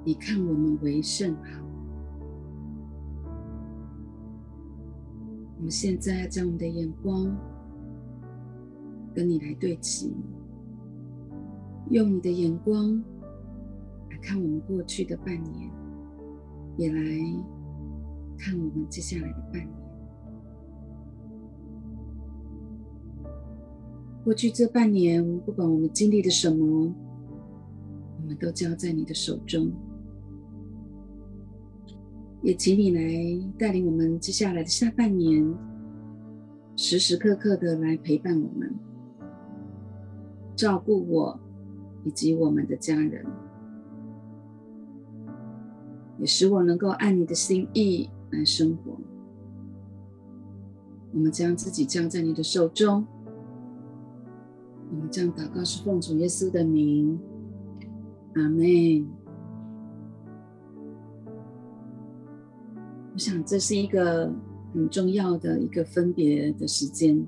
[0.04, 1.62] 你看我们为甚好。
[5.58, 7.32] 我们现在将我们的眼光。
[9.16, 10.12] 跟你来对齐，
[11.90, 13.02] 用你的眼光
[14.10, 15.70] 来看我们过去的半年，
[16.76, 17.00] 也来
[18.36, 19.70] 看我们接下来的半年。
[24.22, 26.94] 过去这半年，不管我们经历了什么，
[28.20, 29.72] 我们都交在你的手中。
[32.42, 35.42] 也请你来带领我们接下来的下半年，
[36.76, 38.74] 时时刻刻的来陪伴我们。
[40.56, 41.38] 照顾我
[42.02, 43.24] 以及我们的家人，
[46.18, 48.96] 也使我能够按你的心意来生活。
[51.12, 53.06] 我们将自己交在你的手中。
[54.90, 57.18] 我们这样祷告是奉主耶稣的名，
[58.34, 59.06] 阿门。
[63.12, 64.32] 我想这是一个
[64.72, 67.26] 很重要的一个分别的时间。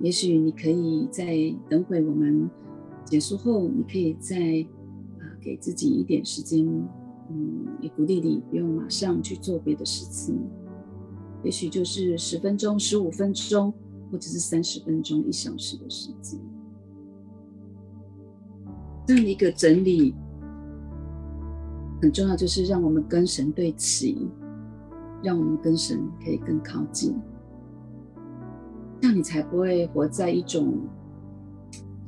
[0.00, 1.34] 也许你可以在
[1.68, 2.48] 等会我们
[3.04, 4.36] 结束后，你可以再
[5.18, 6.66] 啊给自己一点时间，
[7.30, 10.38] 嗯，也鼓励你不用马上去做别的事情。
[11.42, 13.72] 也许就是十分钟、十五分钟，
[14.10, 16.38] 或者是三十分钟、一小时的时间。
[19.06, 20.12] 这样的一个整理
[22.02, 24.28] 很重要，就是让我们跟神对齐，
[25.22, 27.14] 让我们跟神可以更靠近，
[29.00, 30.78] 这样你才不会活在一种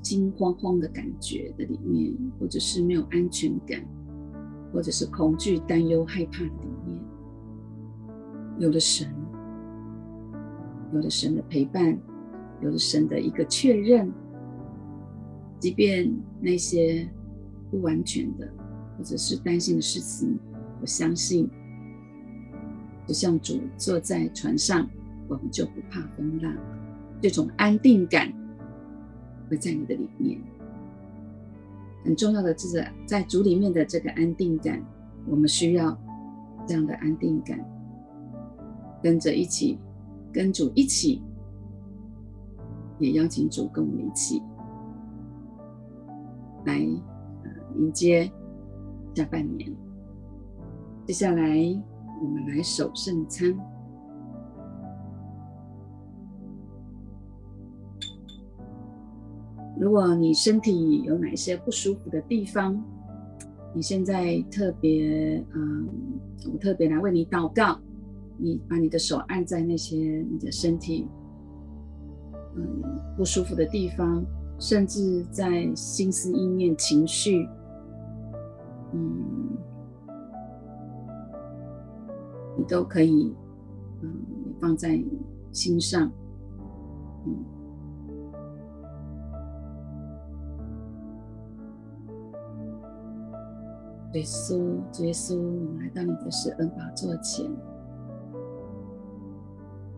[0.03, 3.85] 心慌慌的感觉的里面，或者是没有安全感，
[4.73, 7.01] 或者是恐惧、担忧、害怕的里面。
[8.59, 9.07] 有了神，
[10.93, 11.97] 有了神的陪伴，
[12.63, 14.11] 有了神的一个确认，
[15.61, 16.11] 即便
[16.41, 17.07] 那些
[17.71, 18.51] 不完全的，
[18.97, 20.39] 或者是担心的事情，
[20.81, 21.49] 我相信，
[23.07, 24.89] 就像主坐在船上，
[25.29, 26.57] 我们就不怕风浪。
[27.21, 28.33] 这种安定感
[29.49, 30.41] 会在你的里面。
[32.05, 34.83] 很重要的就是在主里面的这个安定感，
[35.27, 35.99] 我们需要
[36.67, 37.59] 这样的安定感。
[39.03, 39.79] 跟着一起，
[40.33, 41.23] 跟主一起，
[42.99, 44.43] 也邀请主跟我们一起
[46.65, 46.79] 来
[47.77, 48.31] 迎接
[49.15, 49.73] 下半年。
[51.07, 51.43] 接下来，
[52.21, 53.57] 我们来守圣餐。
[59.81, 62.83] 如果你身体有哪些不舒服的地方，
[63.75, 65.89] 你现在特别，嗯，
[66.53, 67.79] 我特别来为你祷告。
[68.41, 69.97] 你把你的手按在那些
[70.31, 71.09] 你的身体，
[72.55, 72.83] 嗯，
[73.17, 74.25] 不舒服的地方，
[74.61, 77.49] 甚至在心思意念、情绪，
[78.93, 79.59] 嗯，
[82.57, 83.35] 你都可以，
[84.03, 84.09] 嗯，
[84.61, 85.03] 放在
[85.51, 86.09] 心上，
[87.27, 87.58] 嗯。
[94.15, 97.45] 耶稣，耶稣，我们来到你的施恩宝座前。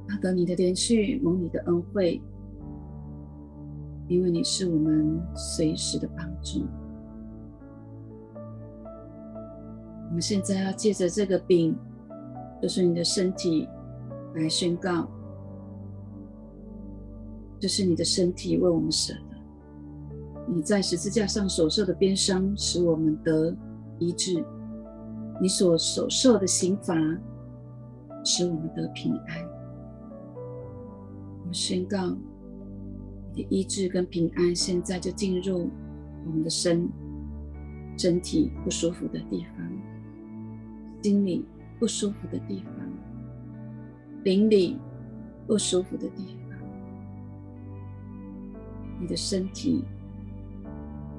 [0.09, 2.21] 阿得你的怜恤，蒙你的恩惠，
[4.09, 6.67] 因为你是我们随时的帮助。
[10.09, 11.79] 我们现在要借着这个饼，
[12.61, 13.69] 就是你的身体，
[14.35, 15.09] 来宣告，
[17.61, 19.37] 这是你的身体为我们舍的。
[20.53, 23.57] 你在十字架上所受的鞭伤，使我们得
[24.01, 24.43] 医治；
[25.41, 26.95] 你所所受的刑罚，
[28.25, 29.49] 使我们得平安。
[31.47, 32.17] 我宣告
[33.35, 35.71] 你的医治跟平安，现在就进入
[36.27, 36.89] 我们的身
[37.97, 39.71] 身体不舒服的地方，
[41.03, 41.45] 心里
[41.79, 42.75] 不舒服的地方，
[44.25, 44.79] 灵里
[45.47, 46.59] 不舒服的地方。
[49.01, 49.85] 你的身体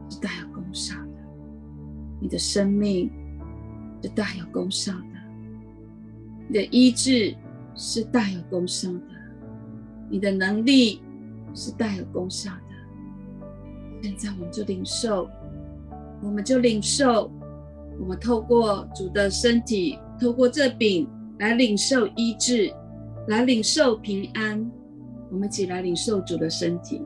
[0.09, 1.10] 是带有功效的，
[2.21, 3.09] 你的生命
[4.01, 5.19] 是大有功效的，
[6.47, 7.35] 你的医治
[7.75, 9.01] 是大有功效的。
[10.07, 11.01] 你的能力
[11.55, 12.59] 是大有功效的。
[14.03, 15.27] 现在我们就领受，
[16.21, 17.31] 我们就领受，
[17.99, 21.09] 我们透过主的身体，透过这饼
[21.39, 22.71] 来领受医治，
[23.29, 24.71] 来领受平安。
[25.31, 27.01] 我们一起来领受主的身体。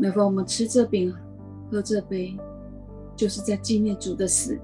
[0.00, 1.12] 每逢我们吃这饼、
[1.68, 2.38] 喝这杯，
[3.16, 4.56] 就是在纪念主的死。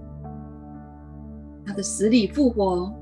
[1.66, 2.92] 他的死里复活，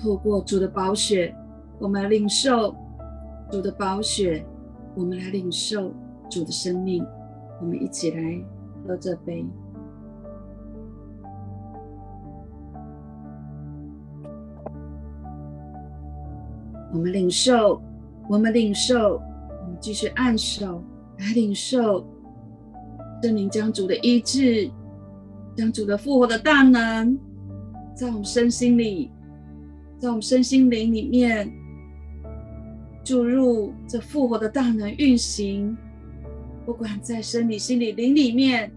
[0.00, 1.36] 透过主的宝血，
[1.78, 2.74] 我们来领受
[3.50, 4.46] 主的宝血，
[4.94, 5.92] 我们来领受
[6.30, 7.04] 主的生命。
[7.60, 8.42] 我们一起来
[8.86, 9.44] 喝这杯。
[16.90, 17.82] 我们领受，
[18.30, 20.82] 我们领受，我们继续按手。
[21.24, 22.06] 来领受
[23.22, 24.70] 圣灵将主的医治，
[25.56, 27.18] 将主的复活的大能，
[27.94, 29.10] 在我们身心里，
[29.98, 31.50] 在我们身心灵里面
[33.02, 35.74] 注入这复活的大能运行，
[36.66, 38.70] 不管在生理、心理、灵里面，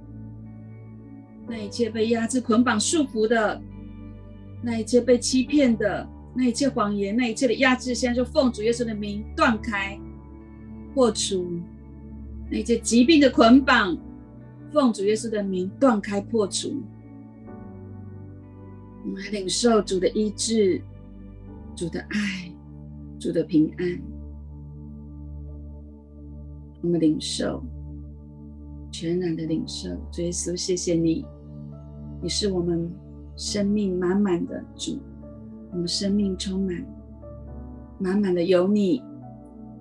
[1.46, 3.62] 那一切被压制、捆绑、束缚的，
[4.62, 10.00] 那一切被欺骗的，那一切谎言，那一切的压制，现在就奉主耶稣的名断开、
[10.94, 11.62] 破除；
[12.50, 13.98] 那些疾病的捆绑，
[14.72, 16.82] 奉主耶稣的名断开、破除。
[19.04, 20.82] 我们来领受主的医治、
[21.76, 22.52] 主的爱、
[23.20, 24.02] 主的平安。
[26.82, 27.64] 我们领受。
[28.90, 31.24] 全然的领受，主耶稣，谢谢你，
[32.20, 32.90] 你是我们
[33.36, 34.98] 生命满满的主，
[35.72, 36.84] 我们生命充满，
[38.00, 39.04] 满满的有你，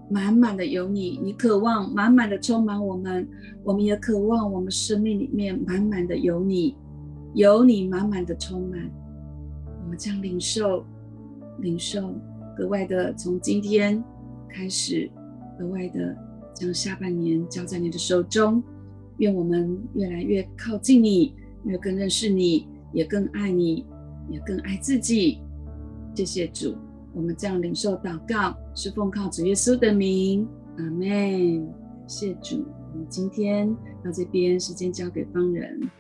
[0.09, 3.29] 满满的有你，你渴望满满的充满我们，
[3.65, 6.77] 我们也渴望我们生命里面满满的有你，
[7.35, 8.91] 有你满满的充满，
[9.83, 10.85] 我们将领受，
[11.61, 12.15] 领受
[12.57, 14.03] 格外的从今天
[14.49, 15.11] 开始，
[15.59, 16.17] 格外的
[16.55, 18.63] 将下半年交在你的手中。
[19.19, 21.35] 愿我们越来越靠近你，
[21.65, 23.85] 越更认识你，也更爱你，
[24.31, 25.39] 也更爱自己。
[26.15, 26.77] 谢谢主，
[27.15, 30.47] 我们这样领受祷告，是奉靠主耶稣的名，
[30.77, 31.67] 阿门。
[32.07, 32.63] 谢主，
[32.93, 33.75] 我们今天
[34.05, 35.91] 到这边，时间交给方人。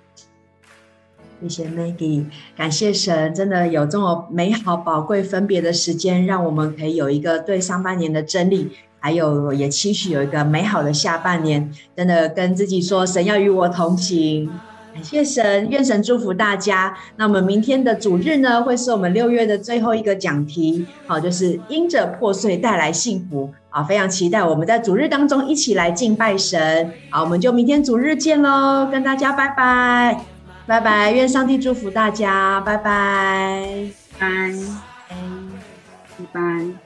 [1.41, 8.73] 谢谢 Maggie，感谢神，真的有这么美好、宝贵、分别的时间，让我们可以有一个对上半年的真理。
[8.99, 11.73] 还有，也期许有一个美好的下半年。
[11.97, 14.51] 真的跟自己说，神要与我同行。
[14.97, 16.97] 感谢神，愿神祝福大家。
[17.17, 23.53] 那我们明天的主日呢，会是我们六月的最后一个讲题，好，就是因着破碎带来幸福。
[23.69, 26.91] 好，非常期待我们在主日当中一起来敬拜神。
[27.11, 30.25] 好，我们就明天主日见喽，跟大家拜拜，
[30.67, 31.13] 拜拜。
[31.13, 34.27] 愿上帝祝福大家，拜，拜拜，
[36.17, 36.86] 拜拜。